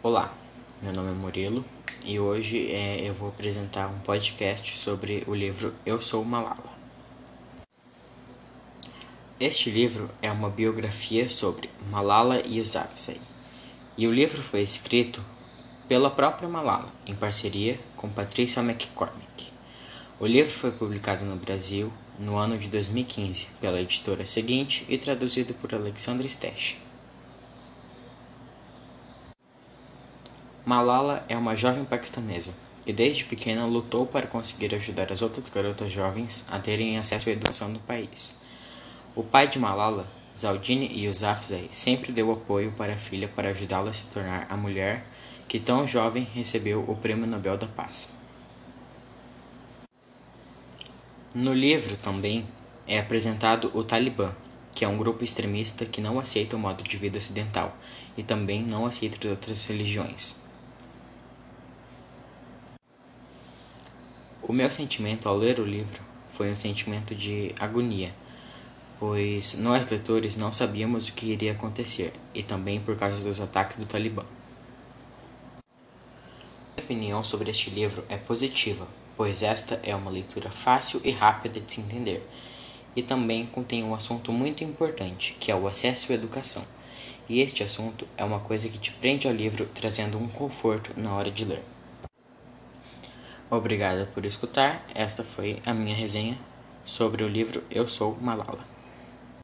[0.00, 0.32] Olá,
[0.80, 1.64] meu nome é Murilo
[2.04, 6.72] e hoje é, eu vou apresentar um podcast sobre o livro Eu Sou Malala.
[9.40, 13.20] Este livro é uma biografia sobre Malala Yousafzai
[13.96, 15.20] e o livro foi escrito
[15.88, 19.48] pela própria Malala em parceria com Patricia McCormick.
[20.20, 25.54] O livro foi publicado no Brasil no ano de 2015 pela editora seguinte e traduzido
[25.54, 26.87] por Alexandre Stech.
[30.68, 32.52] Malala é uma jovem paquistanesa
[32.84, 37.32] que desde pequena lutou para conseguir ajudar as outras garotas jovens a terem acesso à
[37.32, 38.36] educação no país.
[39.16, 43.94] O pai de Malala, Zaldini Yousafzai, sempre deu apoio para a filha para ajudá-la a
[43.94, 45.06] se tornar a mulher
[45.48, 48.12] que tão jovem recebeu o Prêmio Nobel da Paz.
[51.34, 52.46] No livro também
[52.86, 54.34] é apresentado o Talibã,
[54.74, 57.74] que é um grupo extremista que não aceita o modo de vida ocidental
[58.18, 60.46] e também não aceita outras religiões.
[64.48, 66.00] O meu sentimento ao ler o livro
[66.32, 68.14] foi um sentimento de agonia,
[68.98, 73.76] pois nós leitores não sabíamos o que iria acontecer e também por causa dos ataques
[73.76, 74.24] do Talibã.
[76.74, 78.88] Minha opinião sobre este livro é positiva,
[79.18, 82.26] pois esta é uma leitura fácil e rápida de se entender,
[82.96, 86.64] e também contém um assunto muito importante, que é o acesso à educação.
[87.28, 91.12] E este assunto é uma coisa que te prende ao livro, trazendo um conforto na
[91.12, 91.62] hora de ler.
[93.50, 94.84] Obrigada por escutar.
[94.94, 96.36] Esta foi a minha resenha
[96.84, 98.77] sobre o livro Eu Sou Malala.